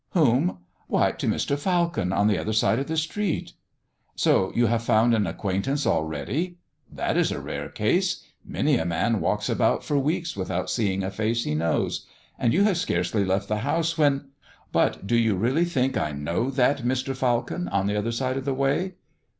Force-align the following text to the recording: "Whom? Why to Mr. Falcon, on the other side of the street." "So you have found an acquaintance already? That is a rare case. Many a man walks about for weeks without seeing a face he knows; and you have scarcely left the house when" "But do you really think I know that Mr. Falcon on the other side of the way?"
"Whom? 0.13 0.57
Why 0.87 1.11
to 1.11 1.27
Mr. 1.27 1.59
Falcon, 1.59 2.11
on 2.11 2.25
the 2.27 2.39
other 2.39 2.53
side 2.53 2.79
of 2.79 2.87
the 2.87 2.97
street." 2.97 3.53
"So 4.15 4.51
you 4.55 4.65
have 4.65 4.81
found 4.81 5.13
an 5.13 5.27
acquaintance 5.27 5.85
already? 5.85 6.57
That 6.91 7.17
is 7.17 7.31
a 7.31 7.39
rare 7.39 7.69
case. 7.69 8.23
Many 8.43 8.77
a 8.77 8.83
man 8.85 9.19
walks 9.21 9.47
about 9.47 9.83
for 9.83 9.99
weeks 9.99 10.35
without 10.35 10.71
seeing 10.71 11.03
a 11.03 11.11
face 11.11 11.43
he 11.43 11.53
knows; 11.53 12.07
and 12.39 12.51
you 12.51 12.63
have 12.63 12.77
scarcely 12.77 13.23
left 13.23 13.47
the 13.47 13.57
house 13.57 13.95
when" 13.95 14.29
"But 14.71 15.05
do 15.05 15.15
you 15.15 15.35
really 15.35 15.65
think 15.65 15.95
I 15.97 16.13
know 16.13 16.49
that 16.49 16.79
Mr. 16.79 17.15
Falcon 17.15 17.67
on 17.67 17.85
the 17.85 17.95
other 17.95 18.11
side 18.11 18.37
of 18.37 18.45
the 18.45 18.55
way?" 18.55 18.95